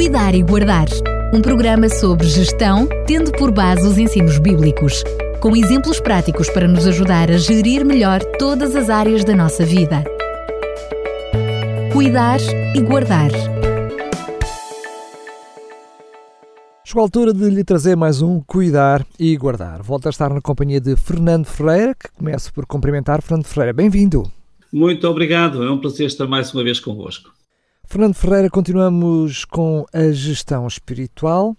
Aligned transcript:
Cuidar 0.00 0.34
e 0.34 0.42
Guardar. 0.42 0.86
Um 1.30 1.42
programa 1.42 1.86
sobre 1.90 2.26
gestão, 2.26 2.88
tendo 3.06 3.30
por 3.32 3.52
base 3.52 3.86
os 3.86 3.98
ensinos 3.98 4.38
bíblicos, 4.38 5.04
com 5.42 5.54
exemplos 5.54 6.00
práticos 6.00 6.48
para 6.48 6.66
nos 6.66 6.86
ajudar 6.86 7.30
a 7.30 7.36
gerir 7.36 7.84
melhor 7.84 8.20
todas 8.38 8.74
as 8.74 8.88
áreas 8.88 9.26
da 9.26 9.36
nossa 9.36 9.62
vida. 9.62 10.02
Cuidar 11.92 12.40
e 12.74 12.80
Guardar. 12.80 13.30
Chegou 16.82 17.02
a 17.02 17.04
altura 17.04 17.34
de 17.34 17.50
lhe 17.50 17.62
trazer 17.62 17.94
mais 17.94 18.22
um 18.22 18.40
Cuidar 18.40 19.06
e 19.18 19.36
Guardar. 19.36 19.82
Volto 19.82 20.06
a 20.06 20.08
estar 20.10 20.32
na 20.32 20.40
companhia 20.40 20.80
de 20.80 20.96
Fernando 20.96 21.44
Ferreira, 21.44 21.94
que 21.94 22.10
começo 22.16 22.50
por 22.54 22.64
cumprimentar. 22.64 23.20
Fernando 23.20 23.44
Ferreira, 23.44 23.74
bem-vindo. 23.74 24.22
Muito 24.72 25.06
obrigado, 25.06 25.62
é 25.62 25.70
um 25.70 25.78
prazer 25.78 26.06
estar 26.06 26.26
mais 26.26 26.54
uma 26.54 26.64
vez 26.64 26.80
convosco. 26.80 27.38
Fernando 27.92 28.14
Ferreira, 28.14 28.48
continuamos 28.48 29.44
com 29.44 29.84
a 29.92 30.12
gestão 30.12 30.64
espiritual 30.64 31.56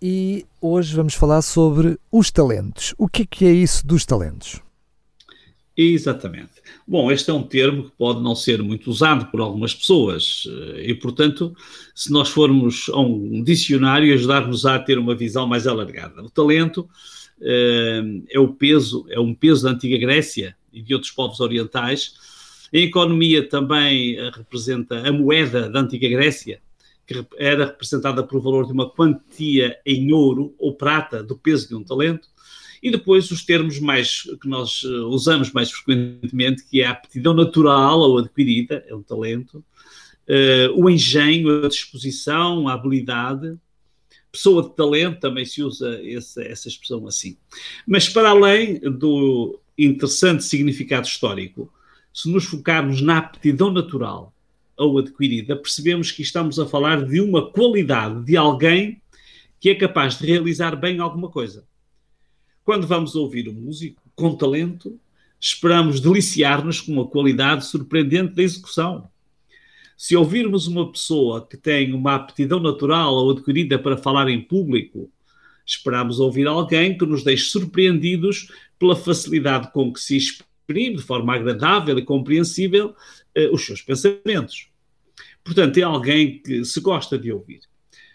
e 0.00 0.44
hoje 0.60 0.94
vamos 0.94 1.14
falar 1.14 1.40
sobre 1.40 1.98
os 2.12 2.30
talentos. 2.30 2.94
O 2.98 3.08
que 3.08 3.22
é, 3.22 3.24
que 3.24 3.46
é 3.46 3.50
isso 3.50 3.86
dos 3.86 4.04
talentos? 4.04 4.60
Exatamente. 5.74 6.50
Bom, 6.86 7.10
este 7.10 7.30
é 7.30 7.32
um 7.32 7.42
termo 7.42 7.84
que 7.84 7.92
pode 7.92 8.20
não 8.20 8.36
ser 8.36 8.62
muito 8.62 8.90
usado 8.90 9.30
por 9.30 9.40
algumas 9.40 9.74
pessoas 9.74 10.44
eh, 10.46 10.90
e, 10.90 10.94
portanto, 10.94 11.56
se 11.94 12.12
nós 12.12 12.28
formos 12.28 12.90
a 12.92 13.00
um 13.00 13.42
dicionário, 13.42 14.12
ajudar-nos 14.12 14.66
a 14.66 14.78
ter 14.78 14.98
uma 14.98 15.14
visão 15.14 15.46
mais 15.46 15.66
alargada. 15.66 16.22
O 16.22 16.28
talento 16.28 16.86
eh, 17.40 18.02
é 18.28 18.38
o 18.38 18.48
peso, 18.48 19.06
é 19.08 19.18
um 19.18 19.34
peso 19.34 19.64
da 19.64 19.70
antiga 19.70 19.96
Grécia 19.96 20.54
e 20.70 20.82
de 20.82 20.92
outros 20.92 21.10
povos 21.10 21.40
orientais 21.40 22.33
a 22.72 22.78
economia 22.78 23.48
também 23.48 24.16
eh, 24.16 24.30
representa 24.34 25.06
a 25.06 25.12
moeda 25.12 25.68
da 25.68 25.80
antiga 25.80 26.08
Grécia, 26.08 26.60
que 27.06 27.24
era 27.36 27.66
representada 27.66 28.22
por 28.22 28.40
valor 28.40 28.66
de 28.66 28.72
uma 28.72 28.88
quantia 28.88 29.78
em 29.84 30.12
ouro 30.12 30.54
ou 30.58 30.74
prata 30.74 31.22
do 31.22 31.36
peso 31.36 31.68
de 31.68 31.74
um 31.74 31.84
talento. 31.84 32.28
E 32.82 32.90
depois 32.90 33.30
os 33.30 33.44
termos 33.44 33.78
mais 33.80 34.22
que 34.40 34.48
nós 34.48 34.82
eh, 34.84 34.88
usamos 34.88 35.52
mais 35.52 35.70
frequentemente, 35.70 36.64
que 36.64 36.80
é 36.80 36.86
a 36.86 36.90
aptidão 36.90 37.34
natural 37.34 37.98
ou 38.00 38.18
adquirida, 38.18 38.84
é 38.86 38.94
um 38.94 39.02
talento, 39.02 39.64
uh, 40.28 40.72
o 40.74 40.88
engenho, 40.90 41.64
a 41.64 41.68
disposição, 41.68 42.68
a 42.68 42.74
habilidade. 42.74 43.56
Pessoa 44.30 44.62
de 44.62 44.74
talento 44.74 45.20
também 45.20 45.44
se 45.44 45.62
usa 45.62 46.00
essa, 46.04 46.42
essa 46.42 46.68
expressão 46.68 47.06
assim. 47.06 47.36
Mas 47.86 48.08
para 48.08 48.30
além 48.30 48.80
do 48.80 49.60
interessante 49.78 50.44
significado 50.44 51.06
histórico, 51.06 51.72
se 52.14 52.30
nos 52.30 52.44
focarmos 52.44 53.02
na 53.02 53.18
aptidão 53.18 53.72
natural 53.72 54.32
ou 54.76 54.98
adquirida, 54.98 55.56
percebemos 55.56 56.12
que 56.12 56.22
estamos 56.22 56.60
a 56.60 56.66
falar 56.66 57.04
de 57.04 57.20
uma 57.20 57.50
qualidade 57.50 58.24
de 58.24 58.36
alguém 58.36 59.02
que 59.58 59.68
é 59.68 59.74
capaz 59.74 60.16
de 60.16 60.26
realizar 60.26 60.76
bem 60.76 61.00
alguma 61.00 61.28
coisa. 61.28 61.66
Quando 62.64 62.86
vamos 62.86 63.16
ouvir 63.16 63.48
um 63.48 63.52
músico 63.52 64.00
com 64.14 64.32
talento, 64.36 64.98
esperamos 65.40 65.98
deliciar-nos 65.98 66.80
com 66.80 67.00
a 67.00 67.06
qualidade 67.06 67.66
surpreendente 67.66 68.34
da 68.34 68.42
execução. 68.44 69.08
Se 69.96 70.16
ouvirmos 70.16 70.68
uma 70.68 70.90
pessoa 70.90 71.44
que 71.44 71.56
tem 71.56 71.92
uma 71.92 72.14
aptidão 72.14 72.60
natural 72.60 73.12
ou 73.12 73.32
adquirida 73.32 73.76
para 73.76 73.96
falar 73.96 74.28
em 74.28 74.40
público, 74.40 75.10
esperamos 75.66 76.20
ouvir 76.20 76.46
alguém 76.46 76.96
que 76.96 77.06
nos 77.06 77.24
deixe 77.24 77.46
surpreendidos 77.46 78.52
pela 78.78 78.94
facilidade 78.94 79.72
com 79.72 79.92
que 79.92 80.00
se 80.00 80.16
expressa 80.16 80.53
exprime 80.64 80.96
de 80.96 81.02
forma 81.02 81.34
agradável 81.34 81.98
e 81.98 82.04
compreensível 82.04 82.94
uh, 83.36 83.54
os 83.54 83.64
seus 83.64 83.82
pensamentos. 83.82 84.68
Portanto, 85.44 85.76
é 85.76 85.82
alguém 85.82 86.38
que 86.38 86.64
se 86.64 86.80
gosta 86.80 87.18
de 87.18 87.30
ouvir. 87.30 87.60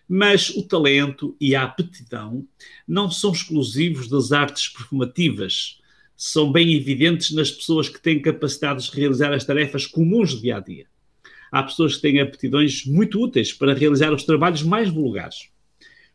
Mas 0.08 0.50
o 0.50 0.68
talento 0.68 1.38
e 1.40 1.56
a 1.56 1.64
aptidão 1.64 2.48
não 2.88 3.12
são 3.12 3.32
exclusivos 3.32 4.10
das 4.10 4.32
artes 4.32 4.68
perfumativas, 4.68 5.80
são 6.18 6.52
bem 6.52 6.74
evidentes 6.74 7.32
nas 7.32 7.52
pessoas 7.52 7.88
que 7.88 8.02
têm 8.02 8.20
capacidades 8.20 8.90
de 8.90 8.98
realizar 8.98 9.32
as 9.32 9.46
tarefas 9.46 9.86
comuns 9.86 10.34
do 10.34 10.42
dia 10.42 10.58
a 10.58 10.60
dia. 10.60 10.88
Há 11.52 11.64
pessoas 11.64 11.96
que 11.96 12.02
têm 12.02 12.20
aptidões 12.20 12.86
muito 12.86 13.24
úteis 13.24 13.54
para 13.54 13.74
realizar 13.74 14.12
os 14.12 14.24
trabalhos 14.24 14.64
mais 14.64 14.90
vulgares. 14.90 15.50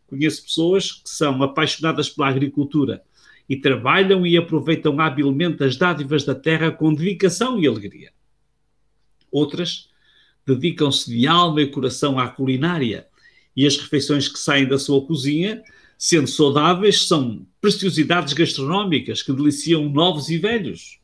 Conheço 0.06 0.44
pessoas 0.44 0.92
que 0.92 1.09
são 1.09 1.42
apaixonadas 1.42 2.10
pela 2.10 2.28
agricultura 2.28 3.03
e 3.49 3.56
trabalham 3.56 4.27
e 4.27 4.37
aproveitam 4.37 4.99
habilmente 5.00 5.62
as 5.62 5.77
dádivas 5.77 6.25
da 6.25 6.34
terra 6.34 6.71
com 6.71 6.94
dedicação 6.94 7.59
e 7.59 7.66
alegria. 7.66 8.12
Outras 9.31 9.91
dedicam-se 10.47 11.10
de 11.10 11.27
alma 11.27 11.60
e 11.62 11.66
coração 11.66 12.19
à 12.19 12.28
culinária 12.28 13.06
e 13.56 13.66
as 13.66 13.77
refeições 13.77 14.28
que 14.28 14.38
saem 14.38 14.66
da 14.66 14.78
sua 14.78 15.04
cozinha, 15.06 15.62
sendo 15.97 16.27
saudáveis, 16.27 17.06
são 17.06 17.47
preciosidades 17.60 18.33
gastronómicas 18.33 19.22
que 19.22 19.33
deliciam 19.33 19.88
novos 19.88 20.28
e 20.28 20.38
velhos. 20.38 20.99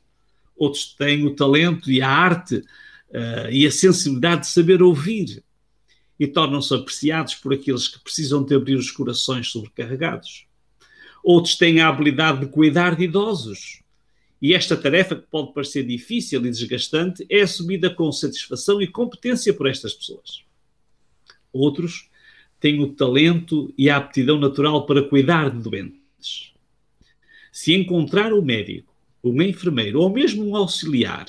Outros 0.57 0.95
têm 0.95 1.27
o 1.27 1.35
talento 1.35 1.91
e 1.91 2.03
a 2.03 2.09
arte 2.09 2.57
uh, 2.57 3.51
e 3.51 3.67
a 3.67 3.71
sensibilidade 3.71 4.43
de 4.43 4.49
saber 4.49 4.83
ouvir 4.83 5.43
e 6.19 6.27
tornam-se 6.27 6.75
apreciados 6.75 7.35
por 7.35 7.55
aqueles 7.55 7.89
que 7.89 7.99
precisam 8.01 8.45
de 8.45 8.55
abrir 8.55 8.75
os 8.75 8.91
corações 8.91 9.49
sobrecarregados. 9.49 10.50
Outros 11.23 11.57
têm 11.57 11.81
a 11.81 11.89
habilidade 11.89 12.41
de 12.41 12.47
cuidar 12.47 12.97
de 12.97 13.05
idosos. 13.05 13.83
E 14.41 14.55
esta 14.55 14.77
tarefa, 14.77 15.17
que 15.17 15.27
pode 15.27 15.53
parecer 15.53 15.85
difícil 15.85 16.41
e 16.45 16.51
desgastante, 16.51 17.27
é 17.29 17.43
assumida 17.43 17.91
com 17.91 18.11
satisfação 18.11 18.81
e 18.81 18.87
competência 18.87 19.53
por 19.53 19.67
estas 19.67 19.93
pessoas. 19.93 20.43
Outros 21.53 22.09
têm 22.59 22.81
o 22.81 22.93
talento 22.93 23.73
e 23.77 23.91
a 23.91 23.97
aptidão 23.97 24.39
natural 24.39 24.87
para 24.87 25.03
cuidar 25.03 25.51
de 25.51 25.59
doentes. 25.59 26.53
Se 27.53 27.75
encontrar 27.75 28.33
um 28.33 28.43
médico, 28.43 28.95
um 29.23 29.43
enfermeiro 29.43 30.01
ou 30.01 30.11
mesmo 30.11 30.47
um 30.47 30.57
auxiliar 30.57 31.27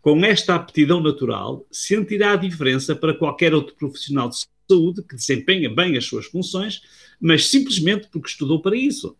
com 0.00 0.24
esta 0.24 0.54
aptidão 0.54 1.00
natural, 1.00 1.66
sentirá 1.68 2.32
a 2.32 2.36
diferença 2.36 2.94
para 2.94 3.12
qualquer 3.12 3.52
outro 3.52 3.74
profissional 3.74 4.28
de 4.28 4.46
saúde 4.70 5.02
que 5.02 5.16
desempenha 5.16 5.68
bem 5.68 5.96
as 5.96 6.04
suas 6.04 6.26
funções, 6.26 6.80
mas 7.20 7.48
simplesmente 7.48 8.08
porque 8.08 8.28
estudou 8.28 8.60
para 8.60 8.76
isso. 8.76 9.16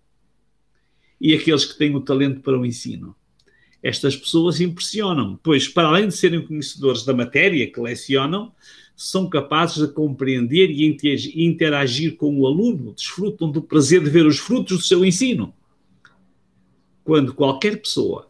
E 1.21 1.35
aqueles 1.35 1.65
que 1.65 1.79
têm 1.79 1.95
o 1.95 2.01
talento 2.01 2.41
para 2.41 2.59
o 2.59 2.67
ensino. 2.67 3.15
Estas 3.83 4.17
pessoas 4.17 4.61
impressionam, 4.61 5.39
pois, 5.43 5.69
para 5.69 5.89
além 5.89 6.09
de 6.09 6.17
serem 6.17 6.45
conhecedores 6.45 7.05
da 7.05 7.15
matéria 7.15 7.71
que 7.71 7.81
lecionam, 7.81 8.53
são 8.97 9.29
capazes 9.29 9.87
de 9.87 9.93
compreender 9.93 10.71
e 10.71 11.45
interagir 11.45 12.17
com 12.17 12.39
o 12.41 12.47
aluno, 12.47 12.95
desfrutam 12.95 13.51
do 13.51 13.63
prazer 13.63 14.03
de 14.03 14.11
ver 14.11 14.27
os 14.27 14.39
frutos 14.39 14.79
do 14.79 14.85
seu 14.85 15.05
ensino. 15.05 15.55
Quando 17.05 17.35
qualquer 17.35 17.81
pessoa 17.81 18.29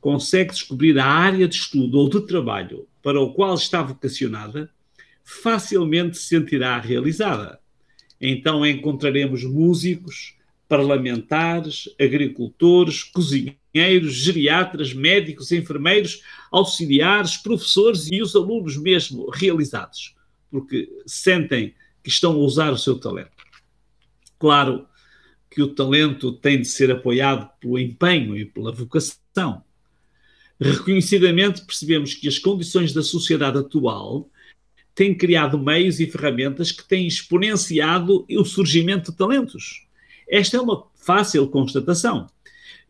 consegue 0.00 0.52
descobrir 0.52 0.98
a 0.98 1.06
área 1.06 1.48
de 1.48 1.56
estudo 1.56 1.98
ou 1.98 2.08
de 2.08 2.20
trabalho 2.26 2.86
para 3.02 3.20
o 3.20 3.34
qual 3.34 3.54
está 3.54 3.82
vocacionada, 3.82 4.70
facilmente 5.24 6.16
se 6.16 6.28
sentirá 6.28 6.78
realizada. 6.78 7.58
Então 8.26 8.64
encontraremos 8.64 9.44
músicos, 9.44 10.34
parlamentares, 10.66 11.90
agricultores, 12.00 13.02
cozinheiros, 13.02 14.14
geriatras, 14.14 14.94
médicos, 14.94 15.52
enfermeiros, 15.52 16.22
auxiliares, 16.50 17.36
professores 17.36 18.10
e 18.10 18.22
os 18.22 18.34
alunos 18.34 18.78
mesmo 18.78 19.28
realizados, 19.28 20.14
porque 20.50 20.88
sentem 21.04 21.74
que 22.02 22.08
estão 22.08 22.32
a 22.32 22.36
usar 22.36 22.72
o 22.72 22.78
seu 22.78 22.98
talento. 22.98 23.44
Claro 24.38 24.86
que 25.50 25.60
o 25.60 25.74
talento 25.74 26.32
tem 26.32 26.62
de 26.62 26.66
ser 26.66 26.90
apoiado 26.90 27.50
pelo 27.60 27.78
empenho 27.78 28.34
e 28.38 28.46
pela 28.46 28.72
vocação. 28.72 29.62
Reconhecidamente 30.58 31.60
percebemos 31.60 32.14
que 32.14 32.26
as 32.26 32.38
condições 32.38 32.90
da 32.94 33.02
sociedade 33.02 33.58
atual 33.58 34.30
tem 34.94 35.14
criado 35.14 35.58
meios 35.58 35.98
e 35.98 36.06
ferramentas 36.06 36.70
que 36.70 36.86
têm 36.86 37.06
exponenciado 37.06 38.24
o 38.30 38.44
surgimento 38.44 39.10
de 39.10 39.18
talentos. 39.18 39.86
Esta 40.28 40.56
é 40.56 40.60
uma 40.60 40.86
fácil 40.94 41.46
constatação. 41.48 42.28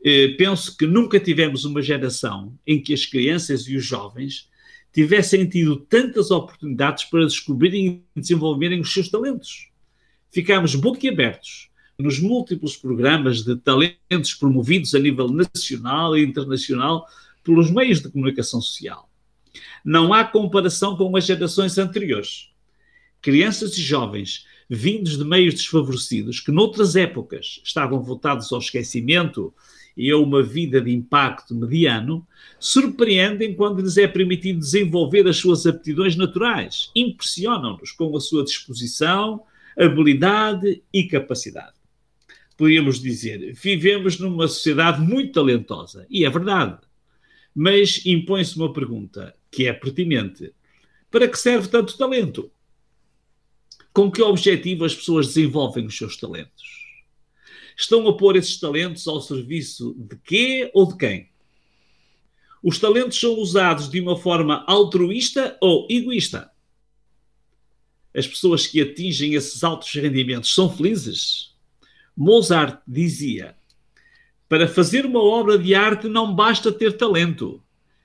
Eh, 0.04 0.34
penso 0.36 0.76
que 0.76 0.86
nunca 0.86 1.18
tivemos 1.18 1.64
uma 1.64 1.80
geração 1.80 2.52
em 2.66 2.80
que 2.80 2.92
as 2.92 3.06
crianças 3.06 3.66
e 3.66 3.76
os 3.76 3.84
jovens 3.84 4.50
tivessem 4.92 5.48
tido 5.48 5.76
tantas 5.76 6.30
oportunidades 6.30 7.04
para 7.04 7.24
descobrirem 7.24 8.04
e 8.14 8.20
desenvolverem 8.20 8.80
os 8.80 8.92
seus 8.92 9.08
talentos. 9.08 9.70
Ficámos 10.30 10.74
boquiabertos 10.74 11.70
nos 11.98 12.20
múltiplos 12.20 12.76
programas 12.76 13.42
de 13.42 13.56
talentos 13.56 14.34
promovidos 14.34 14.94
a 14.94 14.98
nível 14.98 15.28
nacional 15.28 16.16
e 16.16 16.24
internacional 16.24 17.06
pelos 17.42 17.70
meios 17.70 18.00
de 18.00 18.10
comunicação 18.10 18.60
social. 18.60 19.03
Não 19.84 20.12
há 20.14 20.24
comparação 20.24 20.96
com 20.96 21.16
as 21.16 21.26
gerações 21.26 21.76
anteriores. 21.78 22.48
Crianças 23.20 23.76
e 23.76 23.82
jovens 23.82 24.46
vindos 24.68 25.18
de 25.18 25.24
meios 25.24 25.54
desfavorecidos 25.54 26.40
que 26.40 26.50
noutras 26.50 26.96
épocas 26.96 27.60
estavam 27.62 28.02
voltados 28.02 28.52
ao 28.52 28.58
esquecimento 28.58 29.52
e 29.96 30.10
a 30.10 30.18
uma 30.18 30.42
vida 30.42 30.80
de 30.80 30.92
impacto 30.92 31.54
mediano, 31.54 32.26
surpreendem 32.58 33.54
quando 33.54 33.80
lhes 33.80 33.96
é 33.96 34.08
permitido 34.08 34.58
desenvolver 34.58 35.26
as 35.28 35.36
suas 35.36 35.66
aptidões 35.66 36.16
naturais, 36.16 36.90
impressionam-nos 36.96 37.92
com 37.92 38.16
a 38.16 38.20
sua 38.20 38.42
disposição, 38.42 39.42
habilidade 39.78 40.82
e 40.92 41.04
capacidade. 41.04 41.74
Podríamos 42.56 43.00
dizer, 43.00 43.52
vivemos 43.54 44.18
numa 44.18 44.48
sociedade 44.48 45.00
muito 45.00 45.32
talentosa, 45.32 46.06
e 46.10 46.24
é 46.24 46.30
verdade. 46.30 46.78
Mas 47.54 48.04
impõe-se 48.04 48.56
uma 48.56 48.72
pergunta 48.72 49.34
que 49.50 49.66
é 49.66 49.72
pertinente: 49.72 50.52
para 51.10 51.28
que 51.28 51.38
serve 51.38 51.68
tanto 51.68 51.96
talento? 51.96 52.50
Com 53.92 54.10
que 54.10 54.20
objetivo 54.20 54.84
as 54.84 54.94
pessoas 54.94 55.28
desenvolvem 55.28 55.86
os 55.86 55.96
seus 55.96 56.16
talentos? 56.16 56.84
Estão 57.76 58.06
a 58.08 58.16
pôr 58.16 58.36
esses 58.36 58.58
talentos 58.58 59.06
ao 59.06 59.20
serviço 59.20 59.94
de 59.96 60.16
quê 60.16 60.70
ou 60.74 60.88
de 60.88 60.96
quem? 60.96 61.28
Os 62.62 62.78
talentos 62.78 63.20
são 63.20 63.34
usados 63.34 63.88
de 63.88 64.00
uma 64.00 64.16
forma 64.16 64.64
altruísta 64.66 65.56
ou 65.60 65.86
egoísta? 65.90 66.50
As 68.12 68.26
pessoas 68.26 68.66
que 68.66 68.80
atingem 68.80 69.34
esses 69.34 69.62
altos 69.62 69.92
rendimentos 69.92 70.54
são 70.54 70.74
felizes? 70.74 71.54
Mozart 72.16 72.80
dizia: 72.86 73.56
para 74.48 74.68
fazer 74.68 75.06
uma 75.06 75.22
obra 75.22 75.58
de 75.58 75.74
arte 75.74 76.08
não 76.08 76.34
basta 76.34 76.70
ter 76.72 76.96
talento, 76.96 77.62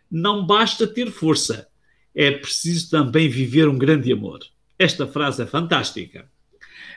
não 0.09 0.45
basta 0.45 0.87
ter 0.87 1.11
força, 1.11 1.67
é 2.15 2.31
preciso 2.31 2.89
também 2.89 3.29
viver 3.29 3.67
um 3.67 3.77
grande 3.77 4.11
amor. 4.11 4.39
Esta 4.77 5.05
frase 5.05 5.43
é 5.43 5.45
fantástica. 5.45 6.29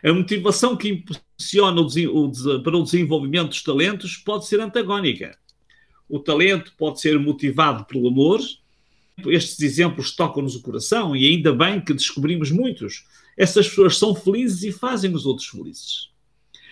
A 0.03 0.13
motivação 0.13 0.77
que 0.77 0.89
impulsiona 0.89 1.81
o, 1.81 2.63
para 2.63 2.77
o 2.77 2.83
desenvolvimento 2.83 3.49
dos 3.49 3.63
talentos 3.63 4.17
pode 4.17 4.47
ser 4.47 4.61
antagónica. 4.61 5.37
O 6.09 6.19
talento 6.19 6.73
pode 6.77 7.01
ser 7.01 7.19
motivado 7.19 7.85
pelo 7.85 8.09
amor. 8.09 8.41
Estes 9.27 9.61
exemplos 9.61 10.15
tocam-nos 10.15 10.57
o 10.57 10.63
coração 10.63 11.15
e 11.15 11.29
ainda 11.29 11.53
bem 11.53 11.81
que 11.81 11.95
descobrimos 11.95 12.51
muitos. 12.51 13.05
Essas 13.37 13.69
pessoas 13.69 13.97
são 13.97 14.15
felizes 14.15 14.63
e 14.63 14.73
fazem 14.73 15.15
os 15.15 15.25
outros 15.25 15.49
felizes. 15.49 16.11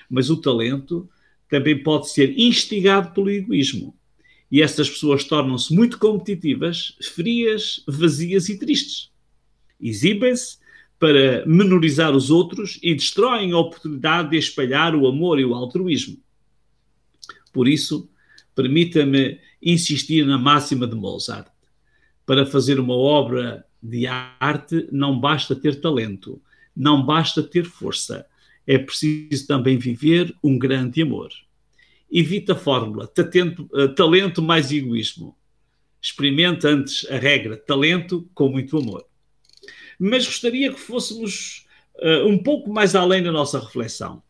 Mas 0.08 0.28
o 0.28 0.36
talento 0.36 1.08
também 1.50 1.82
pode 1.82 2.10
ser 2.10 2.38
instigado 2.38 3.12
pelo 3.12 3.28
egoísmo. 3.28 3.94
E 4.50 4.62
essas 4.62 4.88
pessoas 4.88 5.24
tornam-se 5.24 5.74
muito 5.74 5.98
competitivas, 5.98 6.96
frias, 7.14 7.82
vazias 7.86 8.48
e 8.48 8.58
tristes. 8.58 9.10
Exibem-se 9.80 10.58
para 10.98 11.44
menorizar 11.46 12.14
os 12.14 12.30
outros 12.30 12.78
e 12.82 12.94
destroem 12.94 13.52
a 13.52 13.58
oportunidade 13.58 14.30
de 14.30 14.36
espalhar 14.36 14.94
o 14.94 15.06
amor 15.06 15.40
e 15.40 15.44
o 15.44 15.54
altruísmo. 15.54 16.18
Por 17.52 17.66
isso, 17.66 18.08
permita-me 18.54 19.40
insistir 19.62 20.24
na 20.24 20.38
máxima 20.38 20.86
de 20.86 20.94
Mozart. 20.94 21.48
Para 22.24 22.46
fazer 22.46 22.78
uma 22.78 22.94
obra 22.94 23.64
de 23.82 24.06
arte 24.06 24.88
não 24.92 25.18
basta 25.18 25.56
ter 25.56 25.80
talento, 25.80 26.40
não 26.76 27.04
basta 27.04 27.42
ter 27.42 27.64
força, 27.64 28.26
é 28.66 28.78
preciso 28.78 29.46
também 29.46 29.78
viver 29.78 30.34
um 30.42 30.58
grande 30.58 31.02
amor. 31.02 31.30
Evita 32.10 32.52
a 32.52 32.56
fórmula 32.56 33.06
talento, 33.06 33.68
eh, 33.74 33.88
talento 33.88 34.42
mais 34.42 34.70
egoísmo. 34.72 35.36
Experimenta 36.00 36.68
antes 36.68 37.06
a 37.10 37.16
regra 37.16 37.56
talento 37.56 38.28
com 38.34 38.48
muito 38.48 38.76
amor 38.78 39.04
mas 40.00 40.24
gostaria 40.24 40.72
que 40.72 40.80
fôssemos 40.80 41.66
uh, 41.98 42.26
um 42.26 42.42
pouco 42.42 42.72
mais 42.72 42.94
além 42.94 43.22
da 43.22 43.30
nossa 43.30 43.60
reflexão. 43.60 44.22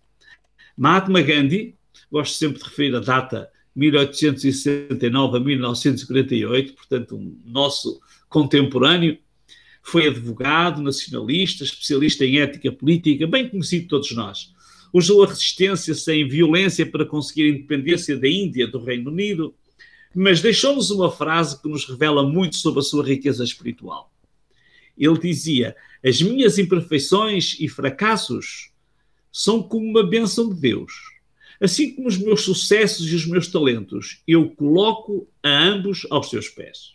Mahatma 0.76 1.22
Gandhi, 1.22 1.76
gosto 2.10 2.34
sempre 2.34 2.58
de 2.58 2.64
referir 2.64 2.96
a 2.96 2.98
data 2.98 3.48
1869 3.76 5.36
a 5.36 5.40
1948, 5.40 6.74
portanto, 6.74 7.16
um 7.16 7.40
nosso 7.44 8.00
contemporâneo, 8.28 9.16
foi 9.90 10.06
advogado, 10.06 10.82
nacionalista, 10.82 11.64
especialista 11.64 12.24
em 12.24 12.40
ética 12.40 12.70
política, 12.72 13.26
bem 13.26 13.48
conhecido 13.48 13.82
de 13.82 13.88
todos 13.88 14.12
nós. 14.12 14.52
Usou 14.92 15.22
a 15.22 15.26
resistência 15.26 15.94
sem 15.94 16.28
violência 16.28 16.84
para 16.84 17.04
conseguir 17.04 17.44
a 17.44 17.48
independência 17.50 18.16
da 18.16 18.28
Índia 18.28 18.66
do 18.66 18.82
Reino 18.82 19.10
Unido, 19.10 19.54
mas 20.14 20.40
deixou-nos 20.40 20.90
uma 20.90 21.10
frase 21.10 21.60
que 21.60 21.68
nos 21.68 21.84
revela 21.84 22.22
muito 22.22 22.56
sobre 22.56 22.80
a 22.80 22.82
sua 22.82 23.04
riqueza 23.04 23.44
espiritual 23.44 24.10
ele 25.00 25.18
dizia: 25.18 25.74
As 26.04 26.20
minhas 26.20 26.58
imperfeições 26.58 27.56
e 27.58 27.68
fracassos 27.68 28.70
são 29.32 29.62
como 29.62 29.86
uma 29.86 30.06
bênção 30.06 30.48
de 30.52 30.60
Deus. 30.60 30.92
Assim 31.60 31.94
como 31.94 32.08
os 32.08 32.18
meus 32.18 32.42
sucessos 32.42 33.10
e 33.10 33.14
os 33.14 33.26
meus 33.26 33.48
talentos, 33.48 34.22
eu 34.26 34.50
coloco 34.50 35.28
a 35.42 35.50
ambos 35.50 36.06
aos 36.10 36.30
seus 36.30 36.48
pés. 36.48 36.92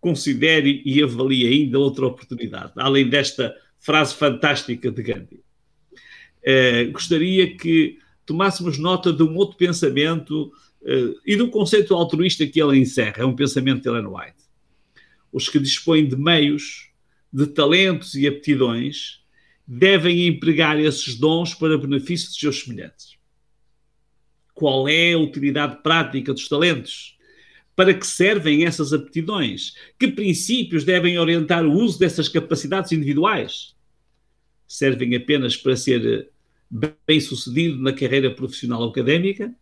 Considere 0.00 0.82
e 0.84 1.02
avalie 1.02 1.46
ainda 1.46 1.78
outra 1.78 2.06
oportunidade, 2.06 2.72
além 2.76 3.08
desta 3.08 3.54
frase 3.78 4.14
fantástica 4.14 4.90
de 4.90 5.02
Gandhi. 5.02 5.40
Uh, 6.42 6.92
gostaria 6.92 7.56
que 7.56 7.98
tomássemos 8.24 8.78
nota 8.78 9.12
de 9.12 9.22
um 9.22 9.34
outro 9.36 9.56
pensamento 9.56 10.52
uh, 10.82 11.20
e 11.24 11.36
do 11.36 11.48
conceito 11.48 11.94
altruísta 11.94 12.46
que 12.46 12.60
ele 12.60 12.78
encerra, 12.78 13.22
é 13.22 13.24
um 13.24 13.34
pensamento 13.34 13.82
de 13.82 13.88
Ellen 13.88 14.06
White. 14.06 14.36
Os 15.32 15.48
que 15.48 15.58
dispõem 15.58 16.06
de 16.06 16.16
meios 16.16 16.90
de 17.32 17.46
talentos 17.46 18.14
e 18.14 18.26
aptidões 18.26 19.20
devem 19.66 20.26
empregar 20.26 20.78
esses 20.78 21.16
dons 21.16 21.52
para 21.52 21.76
benefício 21.76 22.28
dos 22.28 22.38
seus 22.38 22.62
semelhantes. 22.62 23.16
Qual 24.54 24.88
é 24.88 25.12
a 25.12 25.18
utilidade 25.18 25.82
prática 25.82 26.32
dos 26.32 26.48
talentos? 26.48 27.15
Para 27.76 27.94
que 27.94 28.06
servem 28.06 28.64
essas 28.64 28.92
aptidões? 28.92 29.74
Que 29.98 30.08
princípios 30.08 30.82
devem 30.82 31.18
orientar 31.18 31.64
o 31.64 31.72
uso 31.72 31.98
dessas 31.98 32.28
capacidades 32.28 32.90
individuais? 32.90 33.76
Servem 34.66 35.14
apenas 35.14 35.56
para 35.56 35.76
ser 35.76 36.30
bem-sucedido 37.06 37.80
na 37.80 37.92
carreira 37.92 38.34
profissional 38.34 38.80
ou 38.80 38.88
académica? 38.88 39.54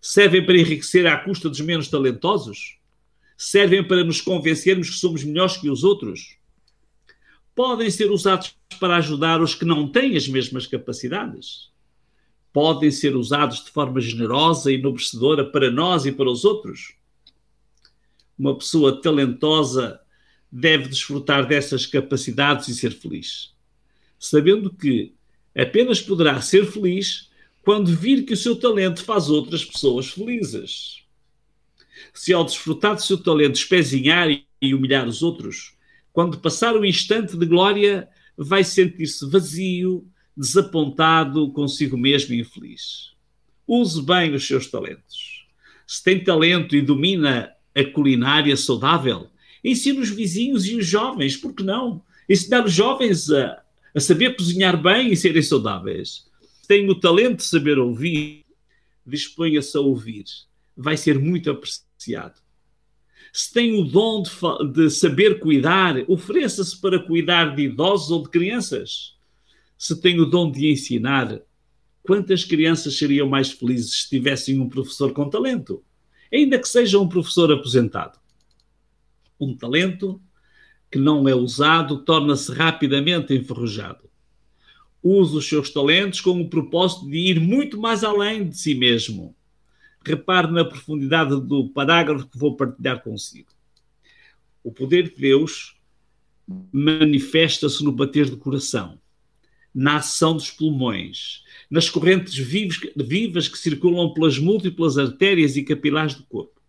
Servem 0.00 0.44
para 0.44 0.58
enriquecer 0.58 1.06
à 1.06 1.18
custa 1.18 1.48
dos 1.48 1.60
menos 1.60 1.88
talentosos? 1.88 2.78
Servem 3.36 3.86
para 3.86 4.02
nos 4.02 4.20
convencermos 4.20 4.90
que 4.90 4.96
somos 4.96 5.22
melhores 5.22 5.58
que 5.58 5.70
os 5.70 5.84
outros? 5.84 6.40
podem 7.60 7.90
ser 7.90 8.10
usados 8.10 8.56
para 8.80 8.96
ajudar 8.96 9.42
os 9.42 9.54
que 9.54 9.66
não 9.66 9.86
têm 9.86 10.16
as 10.16 10.26
mesmas 10.26 10.66
capacidades. 10.66 11.70
Podem 12.54 12.90
ser 12.90 13.14
usados 13.14 13.62
de 13.62 13.70
forma 13.70 14.00
generosa 14.00 14.72
e 14.72 14.76
enobrecedora 14.76 15.44
para 15.44 15.70
nós 15.70 16.06
e 16.06 16.12
para 16.12 16.30
os 16.30 16.44
outros. 16.46 16.94
Uma 18.40 18.56
pessoa 18.56 19.02
talentosa 19.02 20.00
deve 20.50 20.88
desfrutar 20.88 21.46
dessas 21.46 21.84
capacidades 21.84 22.68
e 22.68 22.74
ser 22.74 22.90
feliz, 22.90 23.54
sabendo 24.18 24.72
que 24.72 25.12
apenas 25.54 26.00
poderá 26.00 26.40
ser 26.40 26.64
feliz 26.64 27.28
quando 27.60 27.94
vir 27.94 28.24
que 28.24 28.32
o 28.32 28.36
seu 28.38 28.56
talento 28.56 29.04
faz 29.04 29.28
outras 29.28 29.62
pessoas 29.62 30.08
felizes. 30.08 31.02
Se 32.14 32.32
ao 32.32 32.42
desfrutar 32.42 32.94
do 32.94 33.02
seu 33.02 33.18
talento 33.18 33.56
espezinhar 33.56 34.30
e 34.30 34.74
humilhar 34.74 35.06
os 35.06 35.22
outros, 35.22 35.76
quando 36.10 36.38
passar 36.38 36.74
o 36.74 36.82
instante 36.86 37.36
de 37.36 37.44
glória, 37.44 38.08
vai 38.38 38.64
sentir-se 38.64 39.28
vazio, 39.28 40.08
desapontado 40.34 41.52
consigo 41.52 41.98
mesmo 41.98 42.34
e 42.34 42.40
infeliz. 42.40 43.12
Use 43.68 44.00
bem 44.00 44.34
os 44.34 44.46
seus 44.46 44.66
talentos. 44.66 45.46
Se 45.86 46.02
tem 46.02 46.24
talento 46.24 46.74
e 46.74 46.80
domina 46.80 47.54
a 47.80 47.92
culinária 47.92 48.56
saudável, 48.56 49.28
ensine 49.64 49.98
os 49.98 50.10
vizinhos 50.10 50.66
e 50.66 50.76
os 50.76 50.86
jovens, 50.86 51.36
por 51.36 51.54
que 51.54 51.62
não? 51.62 52.02
Ensinar 52.28 52.64
os 52.64 52.72
jovens 52.72 53.30
a, 53.30 53.62
a 53.94 54.00
saber 54.00 54.36
cozinhar 54.36 54.80
bem 54.80 55.12
e 55.12 55.16
serem 55.16 55.42
saudáveis. 55.42 56.26
Tem 56.68 56.88
o 56.88 56.94
talento 56.94 57.38
de 57.38 57.44
saber 57.44 57.78
ouvir, 57.78 58.44
disponha-se 59.04 59.76
a 59.76 59.80
ouvir. 59.80 60.24
Vai 60.76 60.96
ser 60.96 61.18
muito 61.18 61.50
apreciado 61.50 62.40
se 63.32 63.52
tem 63.52 63.78
o 63.80 63.84
dom 63.84 64.22
de, 64.22 64.30
de 64.72 64.90
saber 64.90 65.38
cuidar, 65.38 65.96
ofereça-se 66.08 66.78
para 66.80 66.98
cuidar 66.98 67.54
de 67.54 67.62
idosos 67.62 68.10
ou 68.10 68.22
de 68.22 68.30
crianças. 68.30 69.16
Se 69.78 70.00
tem 70.00 70.20
o 70.20 70.26
dom 70.26 70.50
de 70.50 70.70
ensinar, 70.70 71.40
quantas 72.02 72.44
crianças 72.44 72.98
seriam 72.98 73.28
mais 73.28 73.50
felizes 73.50 74.02
se 74.02 74.08
tivessem 74.08 74.58
um 74.58 74.68
professor 74.68 75.12
com 75.12 75.30
talento? 75.30 75.82
Ainda 76.32 76.58
que 76.58 76.68
seja 76.68 76.98
um 76.98 77.08
professor 77.08 77.52
aposentado. 77.52 78.18
Um 79.38 79.56
talento 79.56 80.20
que 80.90 80.98
não 80.98 81.28
é 81.28 81.34
usado 81.34 82.04
torna-se 82.04 82.52
rapidamente 82.52 83.34
enferrujado. 83.34 84.08
Use 85.02 85.36
os 85.36 85.48
seus 85.48 85.70
talentos 85.70 86.20
com 86.20 86.40
o 86.40 86.48
propósito 86.48 87.08
de 87.08 87.16
ir 87.16 87.40
muito 87.40 87.80
mais 87.80 88.04
além 88.04 88.48
de 88.48 88.56
si 88.56 88.74
mesmo 88.74 89.34
Repare 90.04 90.50
na 90.50 90.64
profundidade 90.64 91.38
do 91.40 91.68
parágrafo 91.68 92.26
que 92.26 92.38
vou 92.38 92.56
partilhar 92.56 93.02
consigo. 93.02 93.50
O 94.64 94.72
poder 94.72 95.10
de 95.10 95.20
Deus 95.20 95.76
manifesta-se 96.72 97.84
no 97.84 97.92
bater 97.92 98.28
do 98.28 98.38
coração, 98.38 98.98
na 99.74 99.96
ação 99.96 100.34
dos 100.34 100.50
pulmões, 100.50 101.44
nas 101.70 101.88
correntes 101.88 102.34
vivas 102.36 103.48
que 103.48 103.58
circulam 103.58 104.12
pelas 104.12 104.38
múltiplas 104.38 104.98
artérias 104.98 105.56
e 105.56 105.62
capilares 105.62 106.14
do 106.14 106.24
corpo. 106.24 106.60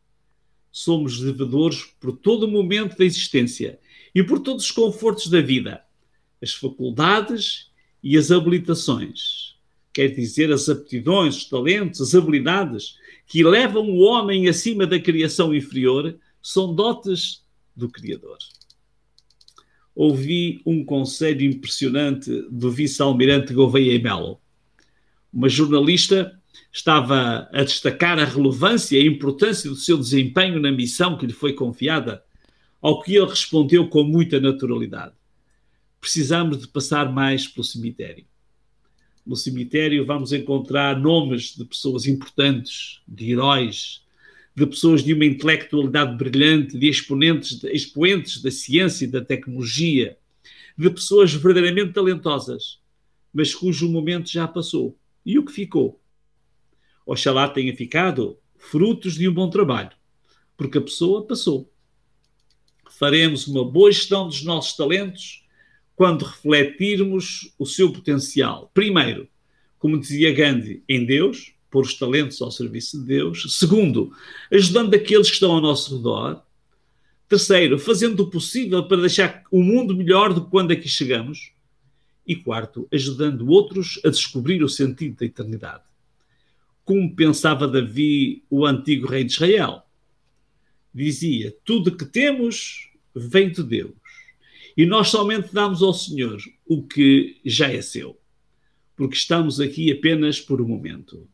Somos 0.71 1.19
devedores 1.19 1.83
por 1.99 2.15
todo 2.15 2.43
o 2.43 2.51
momento 2.51 2.97
da 2.97 3.03
existência 3.03 3.79
e 4.13 4.23
por 4.23 4.39
todos 4.39 4.65
os 4.65 4.71
confortos 4.71 5.27
da 5.27 5.41
vida, 5.41 5.81
as 6.41 6.53
faculdades 6.53 7.71
e 8.03 8.17
as 8.17 8.31
habilitações. 8.31 9.55
Quer 9.91 10.09
dizer, 10.09 10.51
as 10.51 10.69
aptidões, 10.69 11.37
os 11.37 11.45
talentos, 11.45 11.99
as 11.99 12.15
habilidades 12.15 12.95
que 13.27 13.43
levam 13.43 13.89
o 13.89 13.99
homem 13.99 14.47
acima 14.47 14.85
da 14.85 14.99
criação 14.99 15.53
inferior 15.53 16.17
são 16.41 16.73
dotes 16.73 17.43
do 17.75 17.89
Criador 17.89 18.37
ouvi 19.95 20.61
um 20.65 20.83
conselho 20.83 21.43
impressionante 21.43 22.31
do 22.49 22.71
vice-almirante 22.71 23.53
Gouveia 23.53 23.93
e 23.93 24.01
Melo. 24.01 24.39
Uma 25.33 25.47
jornalista 25.47 26.37
estava 26.71 27.49
a 27.51 27.63
destacar 27.63 28.19
a 28.19 28.25
relevância 28.25 28.97
e 28.97 29.01
a 29.01 29.11
importância 29.11 29.69
do 29.69 29.75
seu 29.75 29.97
desempenho 29.97 30.59
na 30.59 30.71
missão 30.71 31.17
que 31.17 31.25
lhe 31.25 31.33
foi 31.33 31.53
confiada, 31.53 32.23
ao 32.81 33.01
que 33.01 33.15
ele 33.15 33.25
respondeu 33.25 33.87
com 33.87 34.03
muita 34.03 34.39
naturalidade. 34.39 35.13
Precisamos 35.99 36.59
de 36.59 36.67
passar 36.67 37.11
mais 37.11 37.47
pelo 37.47 37.63
cemitério. 37.63 38.25
No 39.25 39.35
cemitério 39.35 40.05
vamos 40.05 40.33
encontrar 40.33 40.99
nomes 40.99 41.55
de 41.55 41.63
pessoas 41.63 42.07
importantes, 42.07 43.01
de 43.07 43.31
heróis, 43.31 44.01
de 44.55 44.65
pessoas 44.65 45.03
de 45.03 45.13
uma 45.13 45.25
intelectualidade 45.25 46.17
brilhante, 46.17 46.77
de 46.77 46.89
exponentes, 46.89 47.59
de 47.59 47.69
expoentes 47.71 48.41
da 48.41 48.51
ciência 48.51 49.05
e 49.05 49.07
da 49.07 49.23
tecnologia, 49.23 50.17
de 50.77 50.89
pessoas 50.89 51.33
verdadeiramente 51.33 51.93
talentosas, 51.93 52.79
mas 53.33 53.53
cujo 53.53 53.87
momento 53.87 54.29
já 54.29 54.47
passou. 54.47 54.97
E 55.25 55.37
o 55.37 55.45
que 55.45 55.51
ficou? 55.51 56.01
Oxalá 57.05 57.47
tenha 57.49 57.75
ficado 57.75 58.37
frutos 58.57 59.15
de 59.15 59.27
um 59.27 59.33
bom 59.33 59.49
trabalho, 59.49 59.91
porque 60.55 60.77
a 60.77 60.81
pessoa 60.81 61.25
passou. 61.25 61.71
Faremos 62.97 63.47
uma 63.47 63.65
boa 63.65 63.91
gestão 63.91 64.27
dos 64.27 64.43
nossos 64.43 64.75
talentos 64.75 65.43
quando 65.95 66.25
refletirmos 66.25 67.53
o 67.57 67.65
seu 67.65 67.91
potencial. 67.91 68.69
Primeiro, 68.73 69.27
como 69.77 69.99
dizia 69.99 70.33
Gandhi, 70.33 70.83
em 70.87 71.05
Deus, 71.05 71.53
pôr 71.71 71.85
os 71.85 71.95
talentos 71.95 72.41
ao 72.41 72.51
serviço 72.51 72.99
de 72.99 73.05
Deus. 73.05 73.57
Segundo, 73.57 74.11
ajudando 74.51 74.93
aqueles 74.93 75.27
que 75.27 75.33
estão 75.33 75.53
ao 75.53 75.61
nosso 75.61 75.97
redor. 75.97 76.43
Terceiro, 77.27 77.79
fazendo 77.79 78.19
o 78.19 78.29
possível 78.29 78.87
para 78.87 78.97
deixar 78.97 79.43
o 79.49 79.63
mundo 79.63 79.95
melhor 79.95 80.33
do 80.33 80.43
que 80.43 80.51
quando 80.51 80.71
aqui 80.71 80.89
chegamos. 80.89 81.53
E 82.25 82.35
quarto, 82.35 82.87
ajudando 82.91 83.49
outros 83.49 83.99
a 84.05 84.09
descobrir 84.09 84.63
o 84.63 84.69
sentido 84.69 85.17
da 85.17 85.25
eternidade. 85.25 85.83
Como 86.83 87.15
pensava 87.15 87.67
Davi, 87.67 88.43
o 88.49 88.65
antigo 88.65 89.07
rei 89.07 89.23
de 89.23 89.33
Israel. 89.33 89.83
Dizia: 90.93 91.55
Tudo 91.63 91.95
que 91.95 92.05
temos 92.05 92.91
vem 93.15 93.51
de 93.51 93.63
Deus. 93.63 93.95
E 94.77 94.85
nós 94.85 95.09
somente 95.09 95.53
damos 95.53 95.81
ao 95.81 95.93
Senhor 95.93 96.41
o 96.65 96.83
que 96.83 97.39
já 97.43 97.71
é 97.71 97.81
seu. 97.81 98.17
Porque 98.95 99.15
estamos 99.15 99.59
aqui 99.59 99.91
apenas 99.91 100.39
por 100.39 100.61
um 100.61 100.67
momento 100.67 101.27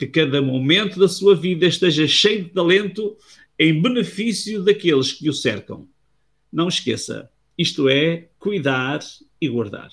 que 0.00 0.06
cada 0.06 0.40
momento 0.40 0.98
da 0.98 1.06
sua 1.06 1.36
vida 1.36 1.66
esteja 1.66 2.08
cheio 2.08 2.44
de 2.44 2.50
talento 2.50 3.18
em 3.58 3.82
benefício 3.82 4.62
daqueles 4.62 5.12
que 5.12 5.28
o 5.28 5.34
cercam. 5.34 5.86
Não 6.50 6.68
esqueça, 6.68 7.30
isto 7.56 7.86
é 7.86 8.30
cuidar 8.38 9.00
e 9.40 9.48
guardar. 9.48 9.90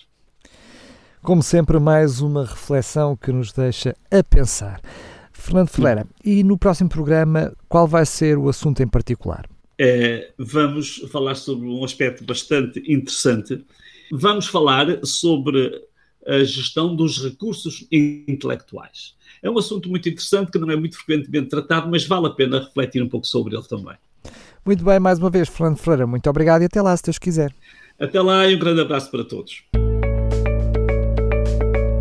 Como 1.21 1.41
sempre, 1.43 1.79
mais 1.79 2.21
uma 2.21 2.45
reflexão 2.45 3.15
que 3.15 3.31
nos 3.31 3.51
deixa 3.51 3.95
a 4.11 4.23
pensar. 4.23 4.79
Fernando 5.33 5.69
Ferreira, 5.69 6.07
e 6.23 6.43
no 6.43 6.57
próximo 6.57 6.89
programa, 6.89 7.53
qual 7.69 7.87
vai 7.87 8.05
ser 8.05 8.37
o 8.37 8.49
assunto 8.49 8.81
em 8.81 8.87
particular? 8.87 9.47
É, 9.79 10.31
vamos 10.37 10.97
falar 11.11 11.35
sobre 11.35 11.67
um 11.67 11.83
aspecto 11.83 12.23
bastante 12.23 12.79
interessante. 12.91 13.63
Vamos 14.11 14.47
falar 14.47 14.99
sobre 15.03 15.71
a 16.25 16.43
gestão 16.43 16.95
dos 16.95 17.23
recursos 17.23 17.87
intelectuais. 17.91 19.15
É 19.41 19.49
um 19.49 19.57
assunto 19.57 19.89
muito 19.89 20.09
interessante 20.09 20.51
que 20.51 20.57
não 20.57 20.69
é 20.71 20.75
muito 20.75 20.97
frequentemente 20.97 21.49
tratado, 21.49 21.89
mas 21.89 22.05
vale 22.05 22.27
a 22.27 22.31
pena 22.31 22.59
refletir 22.59 23.01
um 23.01 23.09
pouco 23.09 23.27
sobre 23.27 23.55
ele 23.55 23.67
também. 23.67 23.95
Muito 24.65 24.83
bem, 24.83 24.99
mais 24.99 25.19
uma 25.19 25.29
vez, 25.29 25.47
Fernando 25.47 25.77
Ferreira, 25.77 26.05
muito 26.05 26.29
obrigado 26.29 26.63
e 26.63 26.65
até 26.65 26.81
lá, 26.81 26.97
se 26.97 27.03
Deus 27.03 27.17
quiser. 27.17 27.53
Até 27.99 28.21
lá 28.21 28.47
e 28.47 28.55
um 28.55 28.59
grande 28.59 28.81
abraço 28.81 29.09
para 29.09 29.23
todos. 29.23 29.63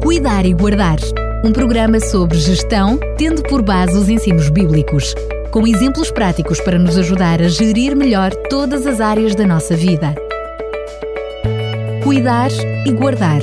Cuidar 0.02 0.44
e 0.44 0.52
Guardar 0.52 0.98
um 1.44 1.52
programa 1.52 2.00
sobre 2.00 2.38
gestão, 2.38 2.98
tendo 3.16 3.42
por 3.42 3.62
base 3.62 3.96
os 3.96 4.08
ensinos 4.08 4.48
bíblicos, 4.48 5.14
com 5.52 5.66
exemplos 5.66 6.10
práticos 6.10 6.60
para 6.60 6.78
nos 6.78 6.98
ajudar 6.98 7.40
a 7.40 7.48
gerir 7.48 7.94
melhor 7.94 8.34
todas 8.50 8.86
as 8.86 9.00
áreas 9.00 9.34
da 9.34 9.46
nossa 9.46 9.76
vida. 9.76 10.14
Cuidar 12.02 12.50
e 12.84 12.90
Guardar 12.92 13.42